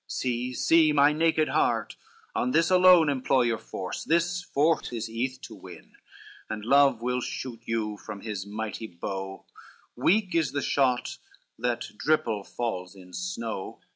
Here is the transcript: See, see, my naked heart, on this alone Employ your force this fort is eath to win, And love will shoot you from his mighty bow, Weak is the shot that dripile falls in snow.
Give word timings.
See, 0.07 0.51
see, 0.55 0.91
my 0.91 1.13
naked 1.13 1.49
heart, 1.49 1.95
on 2.33 2.49
this 2.53 2.71
alone 2.71 3.07
Employ 3.07 3.43
your 3.43 3.59
force 3.59 4.03
this 4.03 4.41
fort 4.41 4.91
is 4.91 5.07
eath 5.07 5.39
to 5.41 5.53
win, 5.53 5.91
And 6.49 6.65
love 6.65 7.03
will 7.03 7.21
shoot 7.21 7.61
you 7.65 7.97
from 7.97 8.21
his 8.21 8.43
mighty 8.47 8.87
bow, 8.87 9.45
Weak 9.95 10.33
is 10.33 10.53
the 10.53 10.63
shot 10.63 11.19
that 11.59 11.85
dripile 11.99 12.43
falls 12.43 12.95
in 12.95 13.13
snow. 13.13 13.79